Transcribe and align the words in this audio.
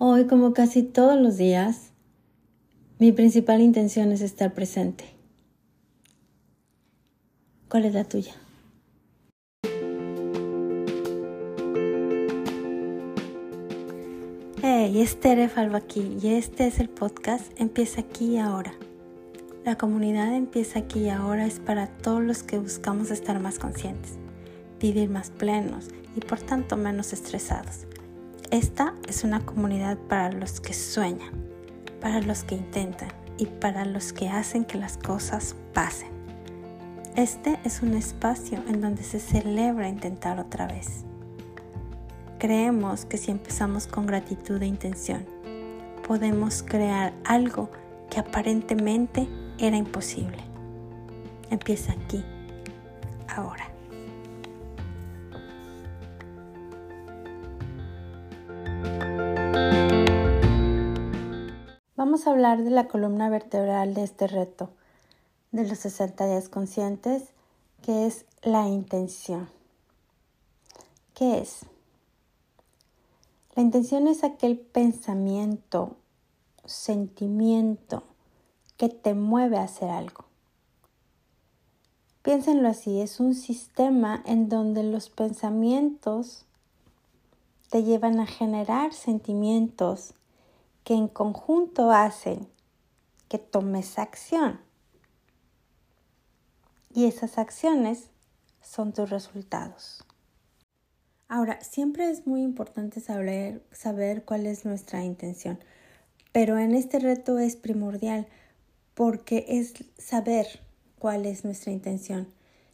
Hoy, 0.00 0.26
como 0.26 0.52
casi 0.52 0.84
todos 0.84 1.20
los 1.20 1.38
días, 1.38 1.90
mi 3.00 3.10
principal 3.10 3.60
intención 3.60 4.12
es 4.12 4.20
estar 4.20 4.54
presente. 4.54 5.04
¿Cuál 7.68 7.84
es 7.84 7.94
la 7.94 8.04
tuya? 8.04 8.32
Hey, 14.62 15.02
es 15.02 15.18
Tere 15.18 15.48
Falva 15.48 15.78
aquí 15.78 16.16
y 16.22 16.28
este 16.28 16.68
es 16.68 16.78
el 16.78 16.88
podcast 16.88 17.50
Empieza 17.56 18.02
aquí 18.02 18.34
y 18.34 18.38
ahora. 18.38 18.74
La 19.64 19.76
comunidad 19.76 20.32
Empieza 20.32 20.78
aquí 20.78 21.00
y 21.00 21.08
ahora 21.08 21.44
es 21.44 21.58
para 21.58 21.88
todos 21.88 22.22
los 22.22 22.44
que 22.44 22.60
buscamos 22.60 23.10
estar 23.10 23.40
más 23.40 23.58
conscientes, 23.58 24.12
vivir 24.78 25.10
más 25.10 25.30
plenos 25.30 25.88
y 26.16 26.20
por 26.20 26.38
tanto 26.38 26.76
menos 26.76 27.12
estresados. 27.12 27.87
Esta 28.50 28.94
es 29.06 29.24
una 29.24 29.44
comunidad 29.44 29.98
para 29.98 30.32
los 30.32 30.62
que 30.62 30.72
sueñan, 30.72 31.32
para 32.00 32.22
los 32.22 32.44
que 32.44 32.54
intentan 32.54 33.10
y 33.36 33.44
para 33.44 33.84
los 33.84 34.14
que 34.14 34.30
hacen 34.30 34.64
que 34.64 34.78
las 34.78 34.96
cosas 34.96 35.54
pasen. 35.74 36.08
Este 37.14 37.58
es 37.64 37.82
un 37.82 37.92
espacio 37.92 38.62
en 38.66 38.80
donde 38.80 39.02
se 39.02 39.20
celebra 39.20 39.86
intentar 39.86 40.40
otra 40.40 40.66
vez. 40.66 41.04
Creemos 42.38 43.04
que 43.04 43.18
si 43.18 43.30
empezamos 43.30 43.86
con 43.86 44.06
gratitud 44.06 44.62
e 44.62 44.66
intención, 44.66 45.26
podemos 46.06 46.62
crear 46.62 47.12
algo 47.24 47.68
que 48.08 48.18
aparentemente 48.18 49.28
era 49.58 49.76
imposible. 49.76 50.38
Empieza 51.50 51.92
aquí, 51.92 52.24
ahora. 53.28 53.67
Vamos 62.08 62.26
a 62.26 62.30
hablar 62.30 62.64
de 62.64 62.70
la 62.70 62.88
columna 62.88 63.28
vertebral 63.28 63.92
de 63.92 64.02
este 64.02 64.28
reto 64.28 64.70
de 65.52 65.68
los 65.68 65.76
60 65.80 66.26
días 66.26 66.48
conscientes, 66.48 67.34
que 67.82 68.06
es 68.06 68.24
la 68.40 68.66
intención. 68.66 69.50
¿Qué 71.12 71.36
es? 71.36 71.66
La 73.54 73.62
intención 73.62 74.08
es 74.08 74.24
aquel 74.24 74.58
pensamiento, 74.58 75.96
sentimiento, 76.64 78.04
que 78.78 78.88
te 78.88 79.12
mueve 79.12 79.58
a 79.58 79.64
hacer 79.64 79.90
algo. 79.90 80.24
Piénsenlo 82.22 82.70
así, 82.70 83.02
es 83.02 83.20
un 83.20 83.34
sistema 83.34 84.22
en 84.24 84.48
donde 84.48 84.82
los 84.82 85.10
pensamientos 85.10 86.46
te 87.68 87.82
llevan 87.82 88.18
a 88.18 88.26
generar 88.26 88.94
sentimientos 88.94 90.14
que 90.88 90.94
en 90.94 91.08
conjunto 91.08 91.90
hacen 91.90 92.48
que 93.28 93.36
tomes 93.36 93.98
acción. 93.98 94.58
Y 96.94 97.04
esas 97.04 97.36
acciones 97.36 98.08
son 98.62 98.94
tus 98.94 99.10
resultados. 99.10 100.02
Ahora, 101.28 101.60
siempre 101.60 102.08
es 102.08 102.26
muy 102.26 102.40
importante 102.40 103.00
saber, 103.00 103.62
saber 103.70 104.24
cuál 104.24 104.46
es 104.46 104.64
nuestra 104.64 105.04
intención, 105.04 105.58
pero 106.32 106.56
en 106.56 106.74
este 106.74 107.00
reto 107.00 107.38
es 107.38 107.56
primordial 107.56 108.26
porque 108.94 109.44
es 109.46 109.74
saber 109.98 110.46
cuál 110.98 111.26
es 111.26 111.44
nuestra 111.44 111.70
intención 111.70 112.28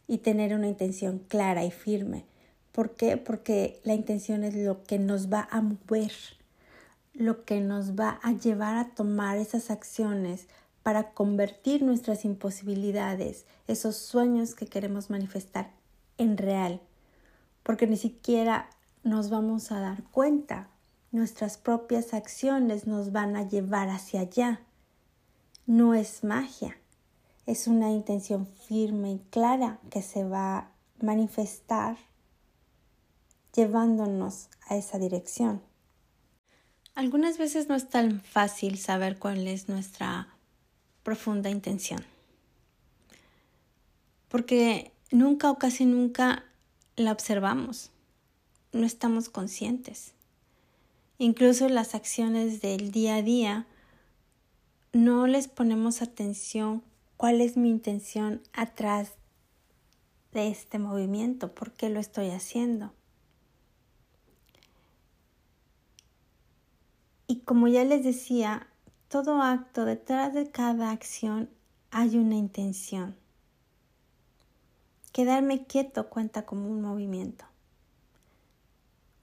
y 0.07 0.19
tener 0.19 0.55
una 0.55 0.69
intención 0.69 1.19
clara 1.19 1.65
y 1.65 1.71
firme. 1.71 2.23
¿Por 2.71 2.95
qué? 2.95 3.17
Porque 3.17 3.81
la 3.83 3.93
intención 3.93 4.45
es 4.45 4.55
lo 4.55 4.83
que 4.83 4.99
nos 4.99 5.29
va 5.29 5.49
a 5.51 5.59
mover, 5.59 6.13
lo 7.15 7.45
que 7.45 7.61
nos 7.61 7.93
va 7.93 8.19
a 8.21 8.33
llevar 8.33 8.75
a 8.75 8.89
tomar 8.89 9.37
esas 9.37 9.71
acciones 9.71 10.47
para 10.83 11.11
convertir 11.11 11.81
nuestras 11.81 12.25
imposibilidades, 12.25 13.45
esos 13.67 13.95
sueños 13.95 14.53
que 14.53 14.67
queremos 14.67 15.09
manifestar 15.09 15.71
en 16.17 16.37
real. 16.37 16.81
Porque 17.63 17.87
ni 17.87 17.97
siquiera 17.97 18.69
nos 19.03 19.29
vamos 19.29 19.71
a 19.71 19.79
dar 19.79 20.03
cuenta. 20.11 20.67
Nuestras 21.11 21.57
propias 21.57 22.13
acciones 22.13 22.85
nos 22.85 23.11
van 23.11 23.35
a 23.35 23.47
llevar 23.47 23.89
hacia 23.89 24.21
allá 24.21 24.61
no 25.67 25.95
es 25.95 26.23
magia, 26.23 26.77
es 27.47 27.65
una 27.65 27.91
intención 27.91 28.45
firme 28.45 29.13
y 29.13 29.19
clara 29.31 29.79
que 29.89 30.03
se 30.03 30.23
va 30.23 30.57
a 30.57 30.71
manifestar 31.01 31.97
llevándonos 33.55 34.49
a 34.67 34.75
esa 34.75 34.99
dirección. 34.99 35.63
Algunas 36.95 37.37
veces 37.37 37.67
no 37.67 37.75
es 37.75 37.89
tan 37.89 38.21
fácil 38.21 38.77
saber 38.77 39.19
cuál 39.19 39.47
es 39.47 39.67
nuestra 39.67 40.29
profunda 41.03 41.49
intención, 41.49 42.01
porque 44.29 44.93
nunca 45.11 45.51
o 45.51 45.57
casi 45.57 45.85
nunca 45.85 46.45
la 46.95 47.11
observamos, 47.11 47.91
no 48.71 48.85
estamos 48.85 49.27
conscientes. 49.27 50.13
Incluso 51.17 51.67
las 51.67 51.95
acciones 51.95 52.61
del 52.61 52.91
día 52.91 53.15
a 53.15 53.21
día 53.21 53.67
no 54.93 55.27
les 55.27 55.49
ponemos 55.49 56.01
atención 56.01 56.81
cuál 57.17 57.41
es 57.41 57.57
mi 57.57 57.69
intención 57.69 58.41
atrás 58.53 59.11
de 60.31 60.47
este 60.47 60.79
movimiento, 60.79 61.53
por 61.53 61.73
qué 61.73 61.89
lo 61.89 61.99
estoy 61.99 62.29
haciendo. 62.29 62.93
Y 67.27 67.39
como 67.41 67.67
ya 67.67 67.83
les 67.83 68.03
decía, 68.03 68.67
todo 69.07 69.41
acto, 69.41 69.85
detrás 69.85 70.33
de 70.33 70.51
cada 70.51 70.91
acción 70.91 71.49
hay 71.91 72.17
una 72.17 72.35
intención. 72.35 73.15
Quedarme 75.11 75.65
quieto 75.65 76.09
cuenta 76.09 76.45
como 76.45 76.67
un 76.69 76.81
movimiento. 76.81 77.45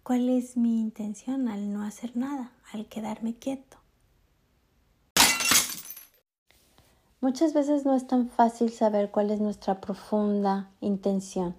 ¿Cuál 0.02 0.28
es 0.30 0.56
mi 0.56 0.80
intención 0.80 1.48
al 1.48 1.72
no 1.72 1.82
hacer 1.82 2.16
nada, 2.16 2.50
al 2.72 2.86
quedarme 2.86 3.34
quieto? 3.34 3.76
Muchas 7.20 7.54
veces 7.54 7.84
no 7.84 7.94
es 7.94 8.08
tan 8.08 8.28
fácil 8.28 8.72
saber 8.72 9.12
cuál 9.12 9.30
es 9.30 9.38
nuestra 9.38 9.80
profunda 9.80 10.70
intención. 10.80 11.54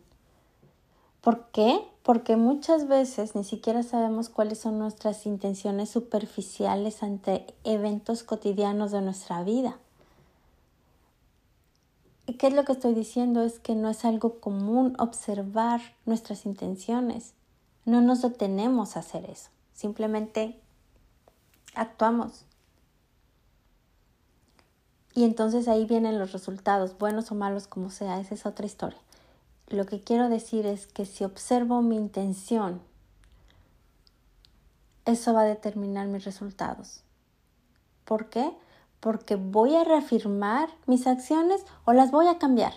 ¿Por 1.21 1.51
qué? 1.51 1.79
Porque 2.03 2.35
muchas 2.35 2.87
veces 2.89 3.33
ni 3.33 3.45
siquiera 3.45 3.81
sabemos 3.81 4.27
cuáles 4.27 4.59
son 4.59 4.77
nuestras 4.77 5.25
intenciones 5.25 5.89
superficiales 5.89 7.01
ante 7.01 7.47
eventos 7.63 8.23
cotidianos 8.23 8.91
de 8.91 9.01
nuestra 9.01 9.41
vida. 9.43 9.77
¿Y 12.25 12.33
qué 12.33 12.47
es 12.47 12.53
lo 12.53 12.65
que 12.65 12.73
estoy 12.73 12.93
diciendo? 12.93 13.41
Es 13.41 13.59
que 13.59 13.75
no 13.75 13.89
es 13.89 14.03
algo 14.03 14.39
común 14.39 14.95
observar 14.99 15.81
nuestras 16.05 16.45
intenciones. 16.45 17.33
No 17.85 18.01
nos 18.01 18.21
detenemos 18.21 18.95
a 18.95 18.99
hacer 18.99 19.29
eso. 19.29 19.49
Simplemente 19.73 20.59
actuamos. 21.75 22.45
Y 25.15 25.25
entonces 25.25 25.67
ahí 25.67 25.85
vienen 25.85 26.17
los 26.17 26.31
resultados, 26.31 26.97
buenos 26.97 27.31
o 27.31 27.35
malos 27.35 27.67
como 27.67 27.89
sea, 27.91 28.19
esa 28.19 28.33
es 28.33 28.45
otra 28.45 28.65
historia. 28.65 28.99
Lo 29.73 29.87
que 29.87 29.99
quiero 29.99 30.29
decir 30.29 30.67
es 30.67 30.85
que 30.85 31.03
si 31.03 31.23
observo 31.23 31.81
mi 31.81 31.95
intención, 31.95 32.79
eso 35.03 35.33
va 35.33 35.41
a 35.41 35.45
determinar 35.45 36.05
mis 36.05 36.25
resultados. 36.25 37.01
¿Por 38.05 38.29
qué? 38.29 38.55
Porque 38.99 39.35
voy 39.35 39.75
a 39.75 39.83
reafirmar 39.83 40.69
mis 40.85 41.07
acciones 41.07 41.65
o 41.85 41.93
las 41.93 42.11
voy 42.11 42.27
a 42.27 42.37
cambiar. 42.37 42.73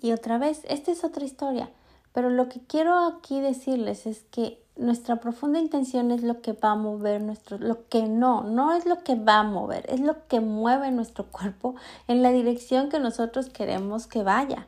Y 0.00 0.10
otra 0.10 0.38
vez, 0.38 0.62
esta 0.64 0.90
es 0.90 1.04
otra 1.04 1.24
historia, 1.24 1.70
pero 2.18 2.30
lo 2.30 2.48
que 2.48 2.58
quiero 2.58 2.98
aquí 3.06 3.40
decirles 3.40 4.04
es 4.04 4.24
que 4.32 4.60
nuestra 4.74 5.20
profunda 5.20 5.60
intención 5.60 6.10
es 6.10 6.24
lo 6.24 6.42
que 6.42 6.52
va 6.52 6.72
a 6.72 6.74
mover 6.74 7.20
nuestro, 7.22 7.58
lo 7.58 7.86
que 7.86 8.08
no, 8.08 8.42
no 8.42 8.72
es 8.72 8.86
lo 8.86 9.04
que 9.04 9.14
va 9.14 9.38
a 9.38 9.42
mover, 9.44 9.86
es 9.88 10.00
lo 10.00 10.26
que 10.26 10.40
mueve 10.40 10.90
nuestro 10.90 11.26
cuerpo 11.30 11.76
en 12.08 12.24
la 12.24 12.32
dirección 12.32 12.88
que 12.88 12.98
nosotros 12.98 13.50
queremos 13.50 14.08
que 14.08 14.24
vaya, 14.24 14.66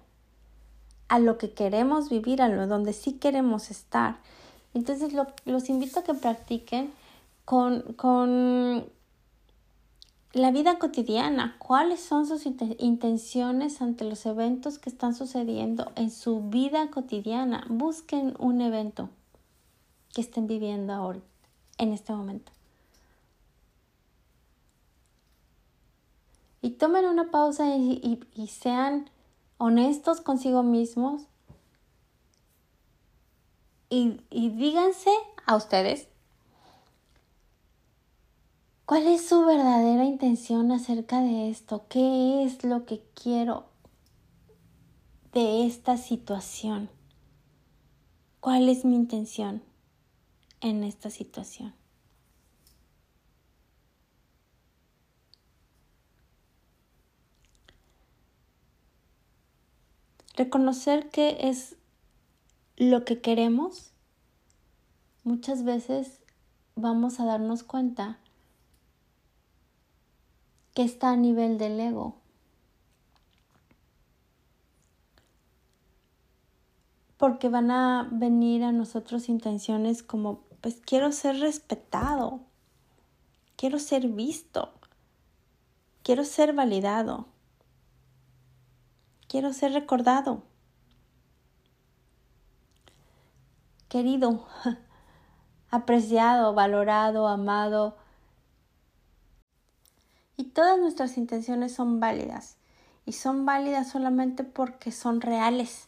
a 1.08 1.18
lo 1.18 1.38
que 1.38 1.52
queremos 1.52 2.08
vivir, 2.08 2.40
a 2.40 2.48
lo 2.48 2.68
donde 2.68 2.92
sí 2.92 3.14
queremos 3.14 3.72
estar. 3.72 4.18
Entonces 4.72 5.12
los 5.44 5.68
invito 5.68 5.98
a 5.98 6.04
que 6.04 6.14
practiquen 6.14 6.92
con, 7.44 7.82
con 7.94 8.86
la 10.32 10.52
vida 10.52 10.78
cotidiana, 10.78 11.56
cuáles 11.58 12.00
son 12.00 12.26
sus 12.26 12.46
intenciones 12.46 13.82
ante 13.82 14.04
los 14.04 14.24
eventos 14.26 14.78
que 14.78 14.88
están 14.88 15.14
sucediendo 15.14 15.90
en 15.96 16.10
su 16.10 16.40
vida 16.40 16.88
cotidiana. 16.90 17.64
Busquen 17.68 18.36
un 18.38 18.60
evento 18.60 19.10
que 20.14 20.20
estén 20.20 20.46
viviendo 20.46 20.92
ahora, 20.92 21.20
en 21.78 21.92
este 21.92 22.12
momento. 22.12 22.52
Y 26.62 26.70
tomen 26.70 27.06
una 27.06 27.30
pausa 27.30 27.74
y, 27.74 28.20
sean 28.46 29.10
honestos 29.58 30.20
consigo 30.20 30.62
mismos 30.62 31.22
y, 33.88 34.20
y 34.30 34.50
díganse 34.50 35.10
a 35.46 35.56
ustedes 35.56 36.09
cuál 38.90 39.06
es 39.06 39.28
su 39.28 39.44
verdadera 39.44 40.04
intención 40.04 40.72
acerca 40.72 41.20
de 41.20 41.48
esto, 41.48 41.86
qué 41.88 42.42
es 42.42 42.64
lo 42.64 42.86
que 42.86 43.00
quiero 43.14 43.68
de 45.32 45.64
esta 45.64 45.96
situación, 45.96 46.90
cuál 48.40 48.68
es 48.68 48.84
mi 48.84 48.96
intención 48.96 49.62
en 50.60 50.82
esta 50.82 51.08
situación. 51.08 51.72
Reconocer 60.34 61.10
qué 61.10 61.36
es 61.42 61.76
lo 62.76 63.04
que 63.04 63.20
queremos, 63.20 63.92
muchas 65.22 65.62
veces 65.62 66.18
vamos 66.74 67.20
a 67.20 67.24
darnos 67.24 67.62
cuenta 67.62 68.18
está 70.82 71.10
a 71.10 71.16
nivel 71.16 71.58
del 71.58 71.78
ego. 71.80 72.16
Porque 77.16 77.48
van 77.48 77.70
a 77.70 78.08
venir 78.10 78.64
a 78.64 78.72
nosotros 78.72 79.28
intenciones 79.28 80.02
como, 80.02 80.40
pues 80.60 80.80
quiero 80.84 81.12
ser 81.12 81.38
respetado, 81.38 82.40
quiero 83.56 83.78
ser 83.78 84.08
visto, 84.08 84.72
quiero 86.02 86.24
ser 86.24 86.54
validado. 86.54 87.26
Quiero 89.30 89.52
ser 89.52 89.72
recordado. 89.72 90.42
Querido, 93.88 94.44
apreciado, 95.70 96.52
valorado, 96.52 97.28
amado. 97.28 97.96
Y 100.40 100.44
todas 100.44 100.78
nuestras 100.78 101.18
intenciones 101.18 101.74
son 101.74 102.00
válidas. 102.00 102.56
Y 103.04 103.12
son 103.12 103.44
válidas 103.44 103.90
solamente 103.90 104.42
porque 104.42 104.90
son 104.90 105.20
reales. 105.20 105.86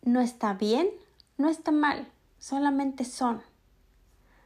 No 0.00 0.22
está 0.22 0.54
bien, 0.54 0.88
no 1.36 1.50
está 1.50 1.70
mal, 1.70 2.08
solamente 2.38 3.04
son. 3.04 3.42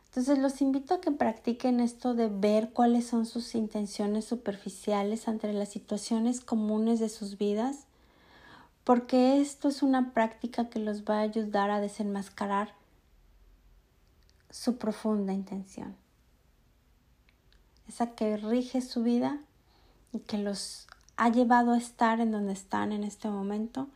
Entonces 0.06 0.38
los 0.38 0.60
invito 0.62 0.94
a 0.94 1.00
que 1.00 1.12
practiquen 1.12 1.78
esto 1.78 2.14
de 2.14 2.26
ver 2.26 2.70
cuáles 2.70 3.06
son 3.06 3.24
sus 3.24 3.54
intenciones 3.54 4.24
superficiales 4.24 5.28
ante 5.28 5.52
las 5.52 5.68
situaciones 5.68 6.40
comunes 6.40 6.98
de 6.98 7.08
sus 7.08 7.38
vidas, 7.38 7.84
porque 8.82 9.40
esto 9.40 9.68
es 9.68 9.84
una 9.84 10.12
práctica 10.12 10.68
que 10.68 10.80
los 10.80 11.04
va 11.04 11.18
a 11.18 11.22
ayudar 11.22 11.70
a 11.70 11.80
desenmascarar 11.80 12.74
su 14.50 14.76
profunda 14.76 15.32
intención. 15.32 16.01
Esa 17.88 18.14
que 18.14 18.36
rige 18.36 18.80
su 18.80 19.02
vida 19.02 19.38
y 20.12 20.20
que 20.20 20.38
los 20.38 20.86
ha 21.16 21.28
llevado 21.28 21.72
a 21.72 21.78
estar 21.78 22.20
en 22.20 22.32
donde 22.32 22.52
están 22.52 22.92
en 22.92 23.04
este 23.04 23.28
momento 23.28 23.88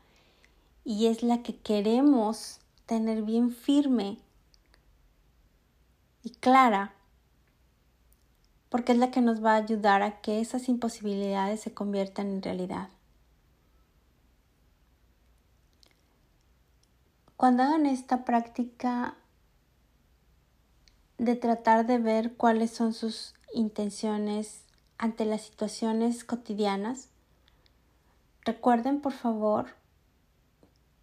y 0.85 1.07
es 1.07 1.23
la 1.23 1.43
que 1.43 1.57
queremos 1.57 2.61
tener 2.87 3.23
bien 3.23 3.51
firme 3.51 4.19
y 6.23 6.31
clara, 6.31 6.93
porque 8.69 8.93
es 8.93 8.99
la 8.99 9.11
que 9.11 9.21
nos 9.21 9.45
va 9.45 9.53
a 9.53 9.57
ayudar 9.57 10.03
a 10.03 10.21
que 10.21 10.41
esas 10.41 10.69
imposibilidades 10.69 11.61
se 11.61 11.75
conviertan 11.75 12.29
en 12.29 12.43
realidad. 12.43 12.89
Cuando 17.37 17.63
hagan 17.63 17.87
esta 17.87 18.25
práctica 18.25 19.15
de 21.19 21.37
tratar 21.37 21.87
de 21.87 21.99
ver 21.99 22.35
cuáles 22.35 22.71
son 22.71 22.93
sus 22.93 23.36
intenciones 23.57 24.63
ante 24.99 25.25
las 25.25 25.43
situaciones 25.43 26.25
cotidianas, 26.25 27.09
recuerden 28.45 29.01
por 29.01 29.13
favor 29.13 29.67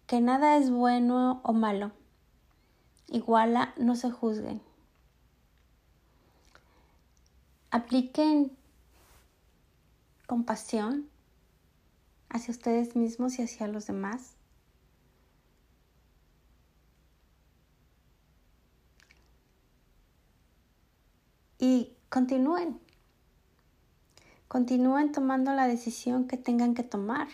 que 0.06 0.20
nada 0.20 0.56
es 0.56 0.70
bueno 0.70 1.40
o 1.42 1.52
malo. 1.52 1.92
Iguala, 3.08 3.74
no 3.76 3.96
se 3.96 4.10
juzguen. 4.10 4.62
Apliquen 7.70 8.56
compasión 10.26 11.08
hacia 12.28 12.52
ustedes 12.52 12.96
mismos 12.96 13.38
y 13.38 13.42
hacia 13.42 13.66
los 13.66 13.86
demás. 13.86 14.34
Y 21.58 21.94
continúen. 22.08 22.80
Continúen 24.48 25.12
tomando 25.12 25.52
la 25.52 25.66
decisión 25.66 26.28
que 26.28 26.36
tengan 26.36 26.74
que 26.74 26.82
tomar 26.82 27.28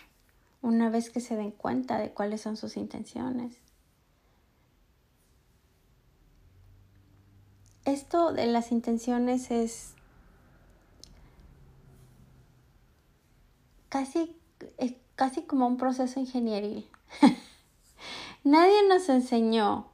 una 0.61 0.89
vez 0.89 1.09
que 1.09 1.19
se 1.19 1.35
den 1.35 1.51
cuenta 1.51 1.97
de 1.97 2.11
cuáles 2.11 2.41
son 2.41 2.57
sus 2.57 2.77
intenciones. 2.77 3.57
Esto 7.85 8.31
de 8.31 8.45
las 8.47 8.71
intenciones 8.71 9.51
es 9.51 9.95
casi, 13.89 14.35
casi 15.15 15.43
como 15.43 15.67
un 15.67 15.77
proceso 15.77 16.19
ingenieril. 16.19 16.87
Nadie 18.43 18.87
nos 18.87 19.09
enseñó 19.09 19.90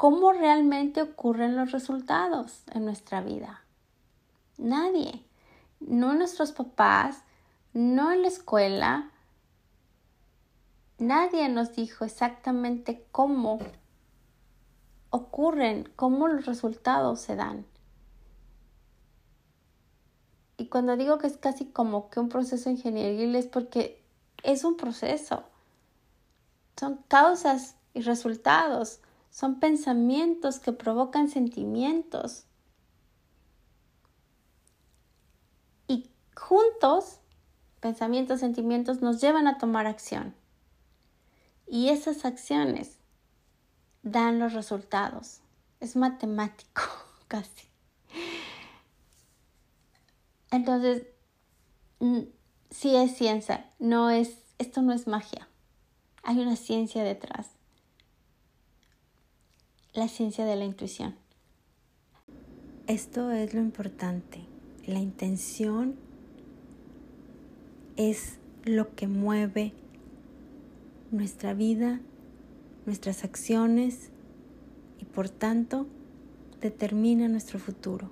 cómo 0.00 0.32
realmente 0.32 1.02
ocurren 1.02 1.56
los 1.56 1.72
resultados 1.72 2.62
en 2.72 2.86
nuestra 2.86 3.20
vida. 3.20 3.62
Nadie. 4.56 5.26
No 5.78 6.14
nuestros 6.14 6.52
papás, 6.52 7.22
no 7.74 8.10
en 8.10 8.22
la 8.22 8.28
escuela. 8.28 9.10
Nadie 10.96 11.50
nos 11.50 11.76
dijo 11.76 12.06
exactamente 12.06 13.04
cómo 13.12 13.58
ocurren, 15.10 15.92
cómo 15.96 16.28
los 16.28 16.46
resultados 16.46 17.20
se 17.20 17.36
dan. 17.36 17.66
Y 20.56 20.68
cuando 20.68 20.96
digo 20.96 21.18
que 21.18 21.26
es 21.26 21.36
casi 21.36 21.66
como 21.66 22.08
que 22.08 22.20
un 22.20 22.30
proceso 22.30 22.70
ingenieril 22.70 23.36
es 23.36 23.48
porque 23.48 24.02
es 24.44 24.64
un 24.64 24.78
proceso. 24.78 25.44
Son 26.78 27.04
causas 27.06 27.76
y 27.92 28.00
resultados. 28.00 29.00
Son 29.30 29.60
pensamientos 29.60 30.58
que 30.58 30.72
provocan 30.72 31.28
sentimientos. 31.28 32.44
Y 35.86 36.10
juntos, 36.36 37.20
pensamientos, 37.80 38.40
sentimientos 38.40 39.00
nos 39.00 39.20
llevan 39.20 39.46
a 39.46 39.58
tomar 39.58 39.86
acción. 39.86 40.34
Y 41.66 41.90
esas 41.90 42.24
acciones 42.24 42.98
dan 44.02 44.38
los 44.40 44.52
resultados. 44.52 45.40
Es 45.78 45.96
matemático, 45.96 46.82
casi. 47.28 47.68
Entonces, 50.50 51.06
sí 52.70 52.96
es 52.96 53.16
ciencia, 53.16 53.70
no 53.78 54.10
es, 54.10 54.36
esto 54.58 54.82
no 54.82 54.92
es 54.92 55.06
magia. 55.06 55.48
Hay 56.22 56.40
una 56.40 56.56
ciencia 56.56 57.04
detrás. 57.04 57.59
La 59.92 60.06
ciencia 60.06 60.44
de 60.44 60.54
la 60.54 60.64
intuición. 60.64 61.16
Esto 62.86 63.32
es 63.32 63.54
lo 63.54 63.60
importante. 63.60 64.38
La 64.86 65.00
intención 65.00 65.96
es 67.96 68.38
lo 68.64 68.94
que 68.94 69.08
mueve 69.08 69.72
nuestra 71.10 71.54
vida, 71.54 72.00
nuestras 72.86 73.24
acciones 73.24 74.10
y 75.00 75.06
por 75.06 75.28
tanto 75.28 75.88
determina 76.60 77.26
nuestro 77.26 77.58
futuro. 77.58 78.10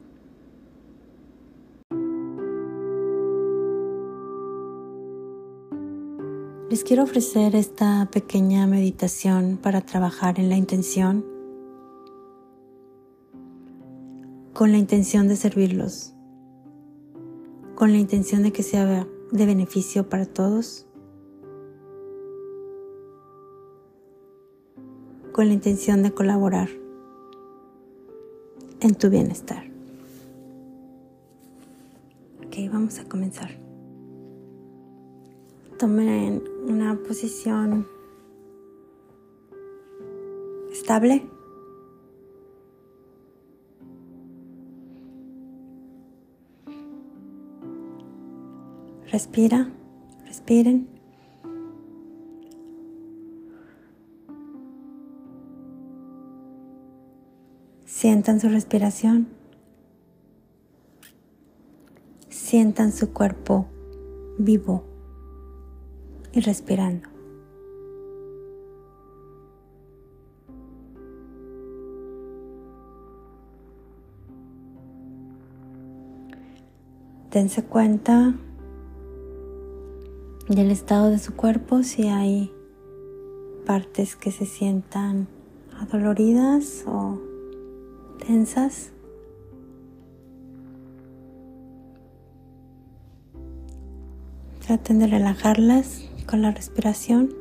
Les 6.70 6.82
quiero 6.82 7.04
ofrecer 7.04 7.54
esta 7.54 8.08
pequeña 8.10 8.66
meditación 8.66 9.60
para 9.62 9.80
trabajar 9.80 10.40
en 10.40 10.48
la 10.48 10.56
intención, 10.56 11.37
con 14.58 14.72
la 14.72 14.78
intención 14.78 15.28
de 15.28 15.36
servirlos, 15.36 16.14
con 17.76 17.92
la 17.92 17.98
intención 17.98 18.42
de 18.42 18.50
que 18.52 18.64
sea 18.64 19.06
de 19.30 19.46
beneficio 19.46 20.08
para 20.08 20.26
todos, 20.26 20.84
con 25.30 25.46
la 25.46 25.54
intención 25.54 26.02
de 26.02 26.10
colaborar 26.10 26.68
en 28.80 28.96
tu 28.96 29.10
bienestar. 29.10 29.62
Ok, 32.44 32.56
vamos 32.72 32.98
a 32.98 33.04
comenzar. 33.04 33.50
Tomen 35.78 36.42
una 36.66 36.98
posición 37.06 37.86
estable. 40.72 41.37
Respira, 49.10 49.70
respiren. 50.26 50.86
Sientan 57.86 58.38
su 58.38 58.50
respiración. 58.50 59.28
Sientan 62.28 62.92
su 62.92 63.14
cuerpo 63.14 63.66
vivo 64.38 64.84
y 66.32 66.40
respirando. 66.40 67.08
Dense 77.30 77.62
cuenta 77.64 78.34
del 80.48 80.70
estado 80.70 81.10
de 81.10 81.18
su 81.18 81.34
cuerpo, 81.34 81.82
si 81.82 82.08
hay 82.08 82.50
partes 83.66 84.16
que 84.16 84.32
se 84.32 84.46
sientan 84.46 85.28
adoloridas 85.78 86.84
o 86.86 87.20
tensas. 88.26 88.92
Traten 94.66 94.98
de 94.98 95.06
relajarlas 95.06 96.08
con 96.26 96.42
la 96.42 96.50
respiración. 96.50 97.37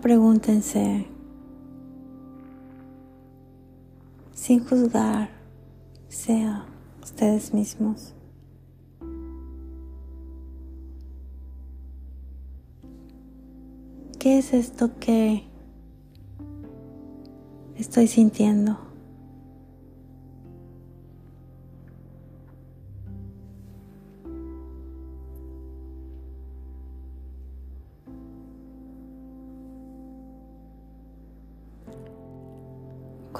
Pregúntense, 0.00 1.06
sin 4.32 4.64
juzgar, 4.64 5.30
sea 6.08 6.66
ustedes 7.02 7.52
mismos. 7.52 8.14
¿Qué 14.18 14.38
es 14.38 14.52
esto 14.52 14.90
que 14.98 15.44
estoy 17.76 18.06
sintiendo? 18.08 18.87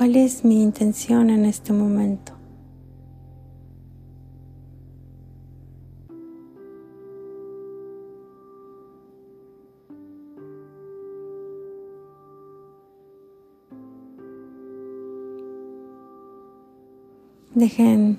¿Cuál 0.08 0.24
es 0.24 0.42
mi 0.42 0.62
intención 0.62 1.28
en 1.28 1.44
este 1.44 1.74
momento? 1.74 2.32
Dejen 17.54 18.16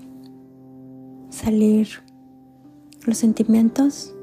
salir 1.31 1.87
los 3.07 3.17
sentimientos 3.17 4.13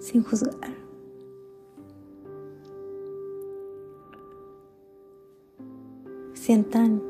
sin 0.00 0.22
juzgar. 0.22 0.81
Sientan 6.44 7.00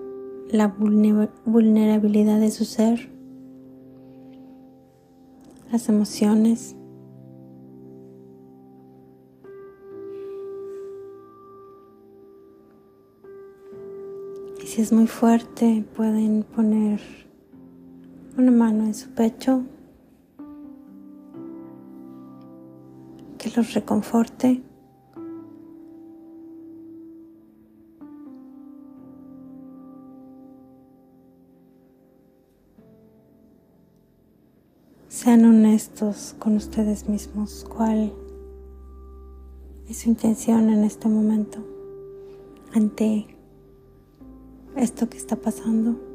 la 0.50 0.68
vulnerabilidad 0.68 2.38
de 2.38 2.50
su 2.50 2.66
ser, 2.66 3.08
las 5.70 5.88
emociones. 5.88 6.76
Y 14.62 14.66
si 14.66 14.82
es 14.82 14.92
muy 14.92 15.06
fuerte, 15.06 15.82
pueden 15.96 16.42
poner 16.42 17.00
una 18.36 18.50
mano 18.50 18.84
en 18.84 18.94
su 18.94 19.08
pecho 19.14 19.62
que 23.38 23.50
los 23.56 23.72
reconforte. 23.72 24.62
Con 36.40 36.56
ustedes 36.56 37.08
mismos. 37.08 37.64
¿Cuál 37.68 38.12
es 39.88 39.98
su 39.98 40.08
intención 40.08 40.68
en 40.68 40.82
este 40.82 41.08
momento 41.08 41.58
ante 42.74 43.26
esto 44.74 45.08
que 45.08 45.16
está 45.16 45.36
pasando? 45.36 46.11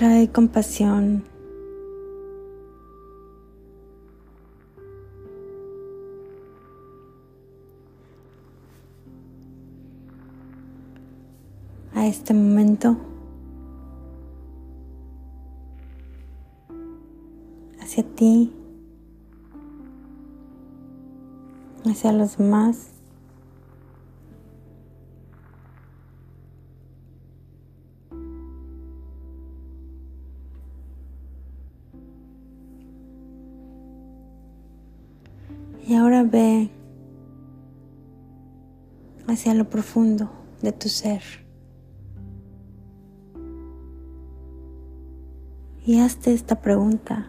Trae 0.00 0.30
compasión. 0.30 1.24
a 11.92 12.06
este 12.06 12.32
momento 12.32 12.96
hacia 17.82 18.02
ti, 18.14 18.54
hacia 21.84 22.12
los 22.12 22.38
demás. 22.38 22.99
Y 35.90 35.96
ahora 35.96 36.22
ve 36.22 36.70
hacia 39.26 39.54
lo 39.54 39.68
profundo 39.68 40.30
de 40.62 40.70
tu 40.70 40.88
ser. 40.88 41.20
Y 45.84 45.98
hazte 45.98 46.32
esta 46.32 46.60
pregunta. 46.60 47.28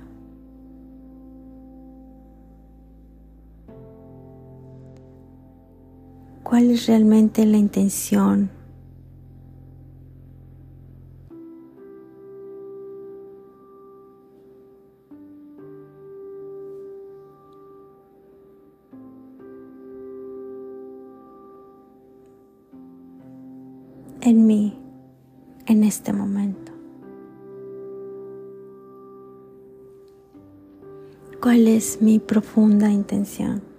¿Cuál 6.44 6.70
es 6.70 6.86
realmente 6.86 7.44
la 7.48 7.58
intención 7.58 8.52
en 24.22 24.46
mí 24.46 24.78
en 25.66 25.84
este 25.84 26.14
momento? 26.14 26.72
¿Cuál 31.42 31.68
es 31.68 32.02
mi 32.02 32.20
profunda 32.20 32.92
intención? 32.92 33.71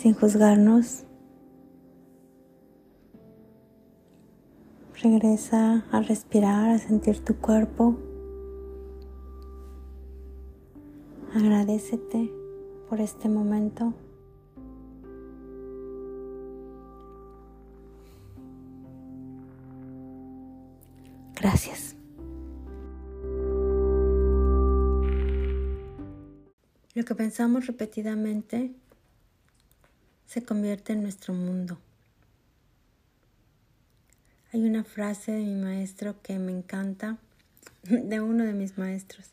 Sin 0.00 0.14
juzgarnos. 0.14 1.04
Regresa 5.02 5.84
a 5.92 6.00
respirar, 6.00 6.70
a 6.70 6.78
sentir 6.78 7.22
tu 7.22 7.36
cuerpo. 7.36 7.98
Agradecete 11.34 12.32
por 12.88 12.98
este 13.02 13.28
momento. 13.28 13.92
Gracias. 21.38 21.94
Lo 26.94 27.04
que 27.04 27.14
pensamos 27.14 27.66
repetidamente 27.66 28.74
se 30.30 30.44
convierte 30.44 30.92
en 30.92 31.02
nuestro 31.02 31.34
mundo. 31.34 31.80
Hay 34.52 34.62
una 34.62 34.84
frase 34.84 35.32
de 35.32 35.40
mi 35.40 35.56
maestro 35.56 36.22
que 36.22 36.38
me 36.38 36.52
encanta, 36.52 37.18
de 37.82 38.20
uno 38.20 38.44
de 38.44 38.52
mis 38.52 38.78
maestros, 38.78 39.26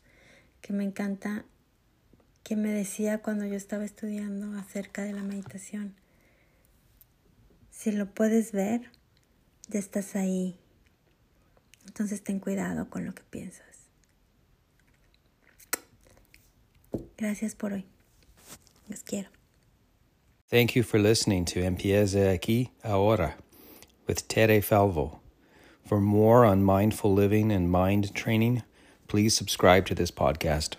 que 0.60 0.74
me 0.74 0.84
encanta, 0.84 1.46
que 2.44 2.56
me 2.56 2.72
decía 2.72 3.20
cuando 3.20 3.46
yo 3.46 3.54
estaba 3.54 3.86
estudiando 3.86 4.58
acerca 4.58 5.04
de 5.04 5.14
la 5.14 5.22
meditación. 5.22 5.94
Si 7.70 7.92
lo 7.92 8.08
puedes 8.08 8.52
ver, 8.52 8.90
ya 9.68 9.78
estás 9.78 10.16
ahí. 10.16 10.58
Entonces 11.86 12.24
ten 12.24 12.40
cuidado 12.40 12.90
con 12.90 13.06
lo 13.06 13.14
que 13.14 13.22
piensas. 13.22 13.68
Gracias 17.18 17.54
por 17.54 17.74
hoy. 17.74 17.86
Los 18.90 19.04
quiero. 19.04 19.37
Thank 20.50 20.78
you 20.78 20.84
for 20.84 20.98
listening 20.98 21.44
to 21.48 21.60
Empieza 21.60 22.32
aquí 22.34 22.70
ahora 22.82 23.34
with 24.08 24.30
Tere 24.30 24.62
Falvo. 24.62 25.20
For 25.84 26.00
more 26.00 26.46
on 26.46 26.64
mindful 26.64 27.14
living 27.14 27.52
and 27.52 27.70
mind 27.70 28.16
training, 28.16 28.64
please 29.10 29.36
subscribe 29.36 29.86
to 29.88 29.94
this 29.94 30.10
podcast. 30.10 30.78